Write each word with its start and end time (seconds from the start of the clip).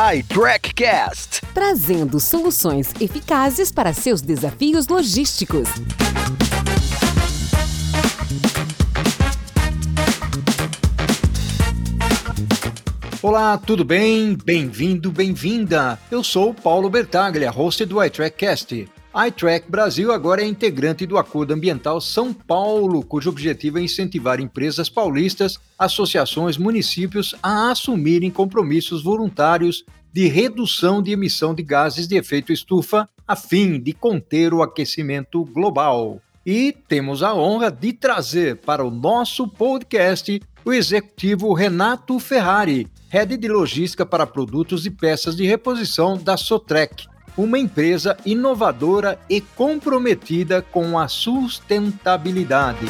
iTrackCast, 0.00 1.42
trazendo 1.52 2.18
soluções 2.18 2.94
eficazes 2.98 3.70
para 3.70 3.92
seus 3.92 4.22
desafios 4.22 4.88
logísticos. 4.88 5.68
Olá, 13.20 13.58
tudo 13.58 13.84
bem? 13.84 14.34
Bem-vindo, 14.42 15.12
bem-vinda! 15.12 15.98
Eu 16.10 16.24
sou 16.24 16.54
Paulo 16.54 16.88
Bertaglia, 16.88 17.50
host 17.50 17.84
do 17.84 18.02
iTrackCast. 18.02 18.88
iTrack 19.26 19.70
Brasil 19.70 20.12
agora 20.12 20.40
é 20.40 20.46
integrante 20.46 21.04
do 21.04 21.18
Acordo 21.18 21.52
Ambiental 21.52 22.00
São 22.00 22.32
Paulo, 22.32 23.04
cujo 23.04 23.28
objetivo 23.28 23.78
é 23.78 23.82
incentivar 23.82 24.40
empresas 24.40 24.88
paulistas, 24.88 25.58
associações, 25.78 26.56
municípios 26.56 27.34
a 27.42 27.70
assumirem 27.70 28.30
compromissos 28.30 29.02
voluntários 29.02 29.84
de 30.12 30.26
redução 30.26 31.02
de 31.02 31.12
emissão 31.12 31.54
de 31.54 31.62
gases 31.62 32.08
de 32.08 32.16
efeito 32.16 32.52
estufa, 32.52 33.08
a 33.26 33.36
fim 33.36 33.78
de 33.78 33.92
conter 33.92 34.52
o 34.52 34.62
aquecimento 34.62 35.44
global. 35.44 36.20
E 36.44 36.72
temos 36.88 37.22
a 37.22 37.34
honra 37.34 37.70
de 37.70 37.92
trazer 37.92 38.56
para 38.56 38.84
o 38.84 38.90
nosso 38.90 39.46
podcast 39.46 40.40
o 40.64 40.72
executivo 40.72 41.52
Renato 41.52 42.18
Ferrari, 42.18 42.88
head 43.08 43.36
de 43.36 43.48
logística 43.48 44.04
para 44.04 44.26
produtos 44.26 44.86
e 44.86 44.90
peças 44.90 45.36
de 45.36 45.46
reposição 45.46 46.16
da 46.16 46.36
Sotrec, 46.36 47.06
uma 47.36 47.58
empresa 47.58 48.16
inovadora 48.26 49.18
e 49.28 49.40
comprometida 49.40 50.60
com 50.60 50.98
a 50.98 51.08
sustentabilidade. 51.08 52.86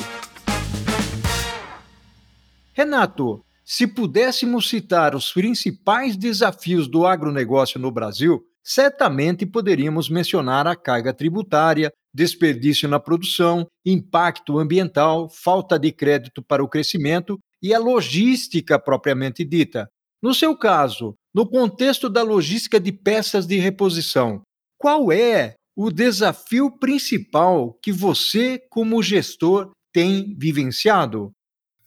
Renato, 2.72 3.44
se 3.70 3.86
pudéssemos 3.86 4.68
citar 4.68 5.14
os 5.14 5.32
principais 5.32 6.16
desafios 6.16 6.88
do 6.88 7.06
agronegócio 7.06 7.78
no 7.78 7.88
Brasil, 7.92 8.42
certamente 8.64 9.46
poderíamos 9.46 10.10
mencionar 10.10 10.66
a 10.66 10.74
carga 10.74 11.14
tributária, 11.14 11.92
desperdício 12.12 12.88
na 12.88 12.98
produção, 12.98 13.68
impacto 13.86 14.58
ambiental, 14.58 15.30
falta 15.30 15.78
de 15.78 15.92
crédito 15.92 16.42
para 16.42 16.64
o 16.64 16.68
crescimento 16.68 17.38
e 17.62 17.72
a 17.72 17.78
logística 17.78 18.76
propriamente 18.76 19.44
dita. 19.44 19.88
No 20.20 20.34
seu 20.34 20.58
caso, 20.58 21.14
no 21.32 21.48
contexto 21.48 22.10
da 22.10 22.24
logística 22.24 22.80
de 22.80 22.90
peças 22.90 23.46
de 23.46 23.56
reposição, 23.56 24.42
qual 24.76 25.12
é 25.12 25.54
o 25.76 25.92
desafio 25.92 26.76
principal 26.76 27.78
que 27.80 27.92
você, 27.92 28.60
como 28.68 29.00
gestor, 29.00 29.70
tem 29.92 30.34
vivenciado? 30.36 31.30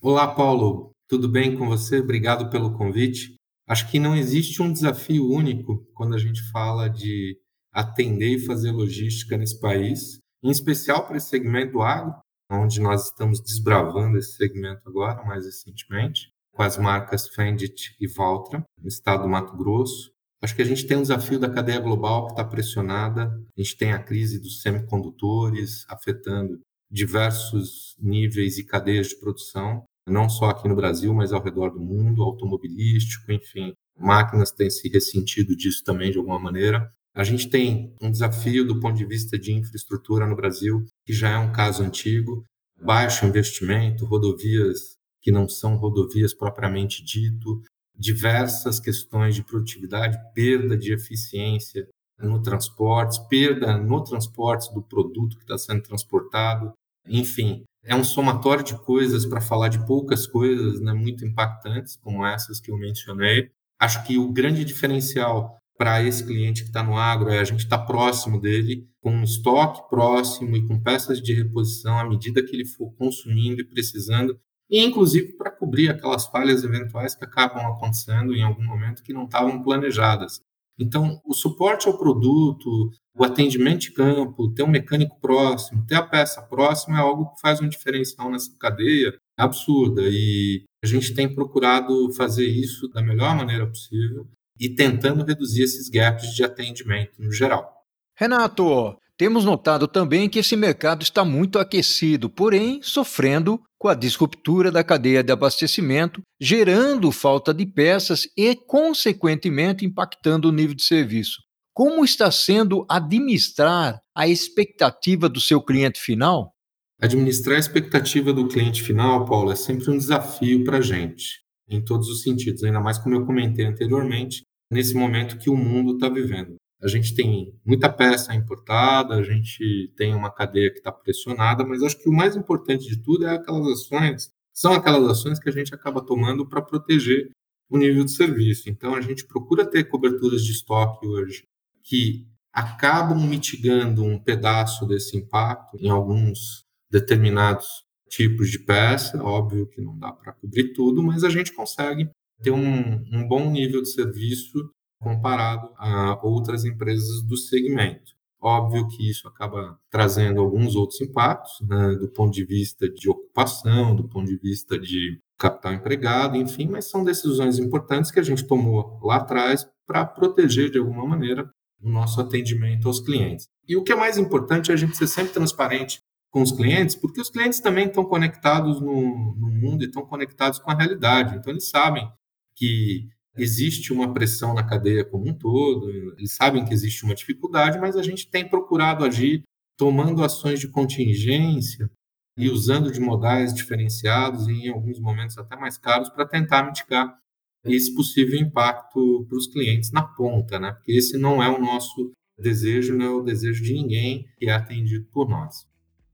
Olá, 0.02 0.33
Paulo. 0.33 0.92
Tudo 1.07 1.27
bem 1.29 1.57
com 1.57 1.67
você? 1.67 1.99
Obrigado 1.99 2.49
pelo 2.49 2.77
convite. 2.77 3.35
Acho 3.67 3.89
que 3.89 3.99
não 3.99 4.15
existe 4.15 4.61
um 4.61 4.71
desafio 4.71 5.29
único 5.29 5.85
quando 5.93 6.15
a 6.15 6.17
gente 6.17 6.41
fala 6.51 6.89
de 6.89 7.37
atender 7.71 8.35
e 8.35 8.45
fazer 8.45 8.71
logística 8.71 9.37
nesse 9.37 9.59
país, 9.59 10.19
em 10.43 10.49
especial 10.49 11.07
para 11.07 11.17
esse 11.17 11.29
segmento 11.29 11.73
do 11.73 11.81
agro, 11.81 12.15
onde 12.51 12.79
nós 12.79 13.05
estamos 13.05 13.39
desbravando 13.39 14.17
esse 14.17 14.35
segmento 14.35 14.81
agora, 14.87 15.23
mais 15.25 15.45
recentemente, 15.45 16.29
com 16.53 16.61
as 16.61 16.77
marcas 16.77 17.27
Fendit 17.29 17.95
e 17.99 18.07
Valtra, 18.07 18.63
no 18.79 18.87
estado 18.87 19.23
do 19.23 19.29
Mato 19.29 19.55
Grosso. 19.57 20.11
Acho 20.41 20.55
que 20.55 20.61
a 20.61 20.65
gente 20.65 20.85
tem 20.85 20.97
um 20.97 21.01
desafio 21.01 21.39
da 21.39 21.49
cadeia 21.49 21.79
global 21.79 22.25
que 22.25 22.33
está 22.33 22.43
pressionada. 22.43 23.23
A 23.57 23.61
gente 23.61 23.77
tem 23.77 23.93
a 23.93 24.03
crise 24.03 24.39
dos 24.39 24.61
semicondutores 24.61 25.85
afetando 25.87 26.59
diversos 26.91 27.95
níveis 27.97 28.57
e 28.57 28.65
cadeias 28.65 29.07
de 29.07 29.19
produção, 29.19 29.83
não 30.07 30.29
só 30.29 30.49
aqui 30.49 30.67
no 30.67 30.75
Brasil, 30.75 31.13
mas 31.13 31.31
ao 31.31 31.43
redor 31.43 31.69
do 31.69 31.79
mundo, 31.79 32.23
automobilístico, 32.23 33.31
enfim. 33.31 33.73
Máquinas 33.97 34.51
têm 34.51 34.69
se 34.69 34.89
ressentido 34.89 35.55
disso 35.55 35.83
também 35.83 36.11
de 36.11 36.17
alguma 36.17 36.39
maneira. 36.39 36.91
A 37.15 37.23
gente 37.23 37.49
tem 37.49 37.95
um 38.01 38.11
desafio 38.11 38.65
do 38.65 38.79
ponto 38.79 38.97
de 38.97 39.05
vista 39.05 39.37
de 39.37 39.53
infraestrutura 39.53 40.25
no 40.25 40.35
Brasil, 40.35 40.83
que 41.05 41.13
já 41.13 41.30
é 41.30 41.37
um 41.37 41.52
caso 41.52 41.83
antigo, 41.83 42.43
baixo 42.81 43.25
investimento, 43.25 44.05
rodovias 44.05 44.97
que 45.21 45.31
não 45.31 45.47
são 45.47 45.77
rodovias 45.77 46.33
propriamente 46.33 47.03
dito, 47.03 47.61
diversas 47.97 48.80
questões 48.80 49.36
de 49.36 49.43
produtividade, 49.43 50.17
perda 50.33 50.77
de 50.77 50.92
eficiência 50.92 51.87
no 52.19 52.42
transporte, 52.42 53.25
perda 53.30 53.77
no 53.77 54.03
transporte 54.03 54.73
do 54.73 54.83
produto 54.83 55.37
que 55.37 55.43
está 55.43 55.58
sendo 55.58 55.81
transportado, 55.81 56.73
enfim, 57.08 57.63
é 57.86 57.95
um 57.95 58.04
somatório 58.04 58.64
de 58.64 58.76
coisas 58.76 59.26
para 59.26 59.42
falar 59.42 59.67
de 59.67 59.86
poucas 59.86 60.26
coisas 60.26 60.80
né, 60.80 60.94
muito 60.94 61.26
impactantes, 61.26 61.98
como 61.98 62.26
essas 62.26 62.60
que 62.60 62.71
eu 62.71 62.77
mencionei. 62.77 63.52
Acho 63.80 64.04
que 64.05 64.17
o 64.17 64.32
grande 64.32 64.64
diferencial 64.64 65.58
para 65.77 66.02
esse 66.04 66.26
cliente 66.26 66.61
que 66.61 66.70
está 66.70 66.83
no 66.83 66.98
agro 66.98 67.30
é 67.30 67.39
a 67.39 67.43
gente 67.43 67.64
estar 67.64 67.80
tá 67.80 67.86
próximo 67.86 68.39
dele, 68.39 68.88
com 69.02 69.11
um 69.11 69.23
estoque 69.23 69.89
próximo 69.89 70.55
e 70.55 70.66
com 70.66 70.82
peças 70.82 71.22
de 71.22 71.33
reposição 71.33 71.99
à 71.99 72.08
medida 72.08 72.43
que 72.43 72.55
ele 72.55 72.66
for 72.66 72.93
consumindo 72.93 73.61
e 73.61 73.66
precisando, 73.66 74.39
e 74.70 74.80
inclusive 74.80 75.33
para 75.33 75.52
cobrir 75.52 75.89
aquelas 75.89 76.26
falhas 76.27 76.64
eventuais 76.64 77.16
que 77.16 77.26
acabam 77.26 77.66
acontecendo 77.66 78.33
em 78.33 78.43
algum 78.43 78.64
momento 78.64 79.04
que 79.04 79.14
não 79.14 79.26
estavam 79.26 79.61
planejadas. 79.61 80.39
Então, 80.80 81.22
o 81.26 81.33
suporte 81.33 81.88
ao 81.88 81.98
produto, 81.98 82.89
o 83.15 83.23
atendimento 83.23 83.81
de 83.81 83.91
campo, 83.91 84.53
ter 84.53 84.63
um 84.63 84.67
mecânico 84.67 85.19
próximo, 85.19 85.85
ter 85.85 85.95
a 85.95 86.01
peça 86.01 86.41
próxima 86.41 86.97
é 86.97 87.01
algo 87.01 87.33
que 87.33 87.41
faz 87.41 87.61
um 87.61 87.69
diferencial 87.69 88.29
nessa 88.31 88.51
cadeia 88.59 89.13
absurda. 89.37 90.01
E 90.05 90.63
a 90.83 90.87
gente 90.87 91.13
tem 91.13 91.33
procurado 91.33 92.11
fazer 92.13 92.47
isso 92.47 92.87
da 92.89 93.01
melhor 93.01 93.35
maneira 93.35 93.67
possível 93.67 94.27
e 94.59 94.69
tentando 94.69 95.25
reduzir 95.25 95.63
esses 95.63 95.89
gaps 95.89 96.33
de 96.33 96.43
atendimento 96.43 97.21
no 97.21 97.31
geral. 97.31 97.71
Renato, 98.15 98.97
temos 99.17 99.45
notado 99.45 99.87
também 99.87 100.27
que 100.27 100.39
esse 100.39 100.55
mercado 100.55 101.03
está 101.03 101.23
muito 101.23 101.59
aquecido, 101.59 102.30
porém 102.30 102.81
sofrendo 102.81 103.61
com 103.80 103.87
a 103.87 103.93
disruptura 103.93 104.71
da 104.71 104.83
cadeia 104.83 105.23
de 105.23 105.31
abastecimento, 105.31 106.21
gerando 106.41 107.11
falta 107.11 107.53
de 107.53 107.65
peças 107.65 108.27
e, 108.37 108.55
consequentemente, 108.55 109.85
impactando 109.85 110.49
o 110.49 110.51
nível 110.51 110.75
de 110.75 110.83
serviço. 110.83 111.41
Como 111.76 112.06
está 112.06 112.30
sendo 112.30 112.86
administrar 112.88 114.00
a 114.14 114.28
expectativa 114.28 115.28
do 115.28 115.42
seu 115.42 115.60
cliente 115.60 116.00
final? 116.00 116.54
Administrar 117.02 117.56
a 117.56 117.60
expectativa 117.60 118.32
do 118.32 118.48
cliente 118.48 118.84
final, 118.84 119.26
Paulo, 119.26 119.52
é 119.52 119.56
sempre 119.56 119.89
um 119.89 119.98
desafio 119.98 120.64
para 120.64 120.78
a 120.78 120.82
gente 120.82 121.42
em 121.67 121.84
todos 121.84 122.10
os 122.10 122.22
sentidos, 122.22 122.64
ainda 122.64 122.80
mais 122.80 123.00
como 123.00 123.16
eu 123.16 123.26
comentei 123.26 123.66
anteriormente, 123.66 124.44
nesse 124.70 124.94
momento 124.94 125.39
que 125.39 125.50
o 125.50 125.58
mundo 125.58 125.95
está 125.95 126.08
vivendo. 126.10 126.58
A 126.80 126.88
gente 126.88 127.16
tem 127.16 127.52
muita 127.66 127.90
peça 127.90 128.36
importada, 128.36 129.16
a 129.16 129.24
gente 129.24 129.92
tem 129.98 130.13
uma 130.13 130.30
cadeia 130.30 130.69
que 130.69 130.78
está 130.78 130.92
pressionada, 130.92 131.66
mas 131.66 131.81
acho 131.81 131.98
que 131.98 132.07
o 132.07 132.13
mais 132.13 132.36
importante 132.36 132.88
de 132.88 133.01
tudo 133.01 133.25
é 133.25 133.34
aquelas 133.34 133.66
ações, 133.68 134.30
são 134.54 134.74
aquelas 134.74 135.10
ações 135.10 135.40
que 135.40 135.50
a 135.50 135.51
gente 135.51 135.74
acaba 135.74 136.06
tomando 136.06 136.48
para 136.48 136.62
proteger 136.62 137.31
o 137.68 137.80
nível 137.80 138.04
de 138.04 138.12
serviço. 138.12 138.69
Então 138.69 138.94
a 138.94 139.01
gente 139.01 139.25
procura 139.25 139.66
ter 139.66 139.86
coberturas 139.86 140.44
de 140.45 140.51
estoque 140.51 141.07
hoje 141.07 141.45
que 141.83 142.27
acabam 142.51 143.19
mitigando 143.27 144.04
um 144.04 144.19
pedaço 144.19 144.86
desse 144.86 145.18
impacto 145.18 145.77
em 145.77 145.89
alguns 145.89 146.63
determinados 146.89 147.83
tipos 148.07 148.51
de 148.51 148.60
peça. 148.60 149.21
Óbvio 149.24 149.68
que 149.68 149.81
não 149.81 149.98
dá 149.98 150.12
para 150.12 150.33
cobrir 150.33 150.74
tudo, 150.74 151.01
mas 151.01 151.24
a 151.24 151.30
gente 151.30 151.51
consegue 151.51 152.10
ter 152.42 152.51
um, 152.51 153.04
um 153.12 153.27
bom 153.27 153.50
nível 153.50 153.81
de 153.81 153.89
serviço 153.89 154.69
comparado 155.01 155.69
a 155.77 156.19
outras 156.24 156.63
empresas 156.63 157.24
do 157.24 157.36
segmento. 157.36 158.13
Óbvio 158.39 158.88
que 158.89 159.10
isso 159.10 159.27
acaba 159.27 159.80
trazendo 159.89 160.42
alguns 160.42 160.75
outros 160.75 161.00
impactos, 161.01 161.66
né, 161.68 161.95
do 161.95 162.10
ponto 162.10 162.33
de 162.33 162.45
vista 162.45 162.89
de 162.89 163.10
ocupação, 163.10 163.95
do 163.95 164.07
ponto 164.07 164.27
de 164.27 164.38
vista 164.38 164.77
de 164.77 165.19
capital 165.38 165.74
empregado, 165.74 166.38
enfim, 166.38 166.68
mas 166.68 166.89
são 166.89 167.04
decisões 167.04 167.57
importantes 167.57 168.12
que 168.12 168.19
a 168.19 168.24
gente 168.24 168.46
tomou 168.46 169.00
lá 169.02 169.18
atrás 169.18 169.66
para 169.88 170.06
proteger 170.06 170.69
de 170.69 170.78
alguma 170.78 171.06
maneira 171.06 171.50
o 171.83 171.89
nosso 171.89 172.19
atendimento 172.21 172.88
aos 172.88 173.00
clientes. 173.00 173.47
E 173.68 173.75
o 173.75 173.83
que 173.83 173.91
é 173.91 173.95
mais 173.95 174.18
importante 174.18 174.71
é 174.71 174.74
a 174.74 174.77
gente 174.77 174.97
ser 174.97 175.07
sempre 175.07 175.33
transparente 175.33 176.00
com 176.31 176.41
os 176.41 176.51
clientes, 176.51 176.95
porque 176.95 177.21
os 177.21 177.30
clientes 177.30 177.59
também 177.59 177.85
estão 177.85 178.03
conectados 178.03 178.81
no, 178.81 179.35
no 179.35 179.50
mundo 179.50 179.83
e 179.83 179.88
estão 179.88 180.06
conectados 180.06 180.57
com 180.57 180.71
a 180.71 180.75
realidade. 180.75 181.35
Então, 181.35 181.51
eles 181.51 181.69
sabem 181.69 182.09
que 182.56 183.07
existe 183.35 183.94
uma 183.94 184.13
pressão 184.13 184.53
na 184.53 184.63
cadeia 184.63 185.06
como 185.06 185.30
um 185.30 185.33
todo, 185.33 185.89
eles 186.18 186.33
sabem 186.33 186.65
que 186.65 186.74
existe 186.74 187.03
uma 187.03 187.15
dificuldade, 187.15 187.80
mas 187.80 187.95
a 187.95 188.01
gente 188.01 188.30
tem 188.30 188.47
procurado 188.47 189.03
agir 189.03 189.44
tomando 189.77 190.24
ações 190.24 190.59
de 190.59 190.68
contingência 190.68 191.89
e 192.38 192.50
usando 192.50 192.91
de 192.91 193.00
modais 193.00 193.53
diferenciados 193.53 194.47
e 194.47 194.68
em 194.68 194.69
alguns 194.69 195.00
momentos 195.00 195.38
até 195.38 195.56
mais 195.56 195.77
caros 195.77 196.09
para 196.09 196.27
tentar 196.27 196.63
mitigar 196.63 197.18
esse 197.65 197.94
possível 197.94 198.39
impacto 198.39 199.25
para 199.27 199.38
os 199.38 199.48
clientes 199.48 199.92
na 199.92 200.04
ponta, 200.04 200.60
né? 200.60 200.74
Porque 200.74 200.92
esse 200.92 201.18
não 201.18 201.42
é 201.42 201.50
o 201.50 201.60
nosso 201.60 202.12
desejo, 202.38 202.95
não 202.95 203.06
é 203.06 203.10
o 203.10 203.21
desejo 203.21 203.63
de 203.63 203.74
ninguém 203.74 204.25
que 204.38 204.50
é 204.50 204.54
atendido 204.54 205.06
por 205.12 205.30
nós. 205.30 205.65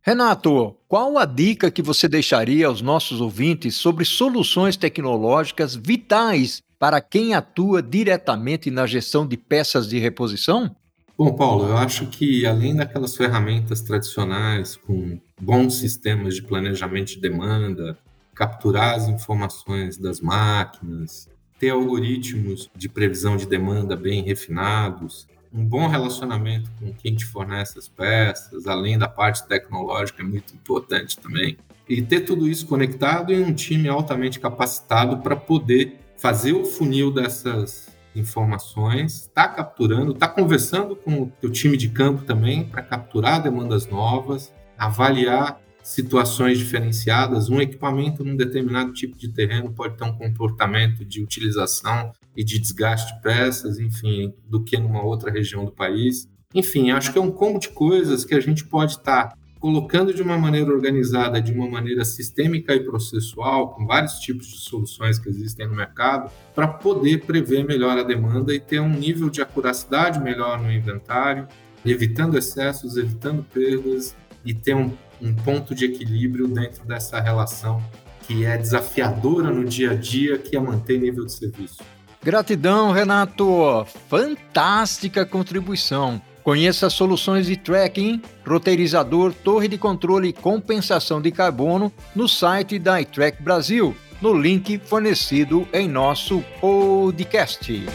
Renato, 0.02 0.76
qual 0.88 1.18
a 1.18 1.26
dica 1.26 1.70
que 1.70 1.82
você 1.82 2.08
deixaria 2.08 2.68
aos 2.68 2.82
nossos 2.82 3.20
ouvintes 3.20 3.76
sobre 3.76 4.06
soluções 4.06 4.78
tecnológicas 4.78 5.76
vitais 5.76 6.62
para 6.80 7.02
quem 7.02 7.34
atua 7.34 7.82
diretamente 7.82 8.72
na 8.72 8.88
gestão 8.88 9.28
de 9.28 9.36
peças 9.36 9.90
de 9.90 10.00
reposição? 10.00 10.74
Bom, 11.18 11.36
Paulo, 11.36 11.68
eu 11.68 11.78
acho 11.78 12.08
que 12.08 12.46
além 12.46 12.74
daquelas 12.74 13.18
ferramentas 13.18 13.82
tradicionais 13.82 14.78
com 14.78 15.20
bons 15.42 15.76
sistemas 15.76 16.36
de 16.36 16.44
planejamento 16.44 17.10
de 17.10 17.20
demanda, 17.20 17.98
capturar 18.34 18.96
as 18.96 19.10
informações 19.10 19.98
das 19.98 20.22
máquinas, 20.22 21.28
ter 21.60 21.70
algoritmos 21.70 22.70
de 22.76 22.88
previsão 22.88 23.36
de 23.36 23.46
demanda 23.46 23.96
bem 23.96 24.24
refinados, 24.24 25.28
um 25.54 25.66
bom 25.66 25.88
relacionamento 25.88 26.70
com 26.80 26.94
quem 26.94 27.16
te 27.16 27.26
fornece 27.26 27.78
as 27.78 27.88
peças, 27.88 28.68
além 28.68 28.98
da 28.98 29.08
parte 29.08 29.48
tecnológica, 29.48 30.22
é 30.22 30.26
muito 30.26 30.54
importante 30.54 31.18
também. 31.20 31.58
E 31.88 32.02
ter 32.02 32.22
tudo 32.22 32.48
isso 32.48 32.68
conectado 32.68 33.34
em 33.34 33.44
um 33.44 33.54
time 33.54 33.90
altamente 33.90 34.40
capacitado 34.40 35.18
para 35.18 35.36
poder 35.36 36.00
fazer 36.18 36.54
o 36.54 36.66
funil 36.66 37.12
dessas 37.12 37.90
informações, 38.16 39.22
está 39.22 39.48
capturando, 39.48 40.12
está 40.12 40.28
conversando 40.28 40.96
com 40.96 41.24
o 41.24 41.32
teu 41.42 41.50
time 41.50 41.78
de 41.78 41.90
campo 41.90 42.24
também 42.24 42.64
para 42.64 42.82
capturar 42.84 43.42
demandas 43.42 43.88
novas, 43.88 44.54
avaliar 44.78 45.60
situações 45.90 46.60
diferenciadas. 46.60 47.50
Um 47.50 47.60
equipamento 47.60 48.24
num 48.24 48.36
determinado 48.36 48.94
tipo 48.94 49.18
de 49.18 49.28
terreno 49.30 49.74
pode 49.74 49.98
ter 49.98 50.04
um 50.04 50.16
comportamento 50.16 51.04
de 51.04 51.20
utilização 51.20 52.12
e 52.38 52.44
de 52.44 52.60
desgaste 52.60 53.16
de 53.16 53.22
peças, 53.24 53.80
enfim, 53.80 54.32
do 54.48 54.64
que 54.64 54.78
numa 54.78 55.04
outra 55.04 55.32
região 55.32 55.66
do 55.66 55.72
país. 55.72 56.30
Enfim, 56.54 56.92
acho 56.92 57.12
que 57.12 57.18
é 57.18 57.22
um 57.22 57.32
combo 57.32 57.58
de 57.58 57.70
coisas 57.70 58.24
que 58.24 58.36
a 58.36 58.40
gente 58.40 58.66
pode 58.66 58.92
estar 58.92 59.30
tá 59.30 59.38
colocando 59.60 60.14
de 60.14 60.22
uma 60.22 60.38
maneira 60.38 60.72
organizada, 60.72 61.42
de 61.42 61.52
uma 61.52 61.68
maneira 61.68 62.06
sistêmica 62.06 62.76
e 62.76 62.82
processual, 62.82 63.74
com 63.74 63.88
vários 63.88 64.20
tipos 64.20 64.46
de 64.46 64.60
soluções 64.60 65.18
que 65.18 65.28
existem 65.28 65.68
no 65.68 65.76
mercado, 65.76 66.32
para 66.54 66.68
poder 66.68 67.26
prever 67.26 67.66
melhor 67.66 67.98
a 67.98 68.04
demanda 68.04 68.54
e 68.54 68.60
ter 68.60 68.80
um 68.80 68.90
nível 68.90 69.28
de 69.28 69.42
acuracidade 69.42 70.20
melhor 70.20 70.62
no 70.62 70.72
inventário, 70.72 71.48
evitando 71.84 72.38
excessos, 72.38 72.96
evitando 72.96 73.44
perdas 73.44 74.16
e 74.46 74.54
ter 74.54 74.76
um, 74.76 74.92
um 75.22 75.34
ponto 75.34 75.76
de 75.76 75.86
equilíbrio 75.86 76.48
dentro 76.48 76.86
dessa 76.86 77.20
relação 77.20 77.84
que 78.30 78.46
é 78.46 78.58
desafiadora 78.58 79.50
no 79.50 79.66
dia 79.66 79.92
a 79.92 79.96
dia, 79.96 80.38
que 80.38 80.56
é 80.56 80.60
manter 80.60 81.00
nível 81.00 81.26
de 81.26 81.34
serviço. 81.34 81.80
Gratidão, 82.24 82.92
Renato! 82.92 83.86
Fantástica 84.08 85.26
contribuição! 85.26 86.22
Conheça 86.44 86.90
soluções 86.90 87.48
de 87.48 87.58
tracking, 87.58 88.22
roteirizador, 88.48 89.34
torre 89.34 89.68
de 89.68 89.78
controle 89.78 90.30
e 90.30 90.34
compensação 90.34 91.22
de 91.22 91.32
carbono 91.32 91.92
no 92.16 92.28
site 92.28 92.78
da 92.78 93.02
iTrack 93.02 93.42
Brasil, 93.42 93.96
no 94.22 94.34
link 94.34 94.80
fornecido 94.80 95.68
em 95.74 95.88
nosso 95.88 96.44
podcast. 96.62 97.86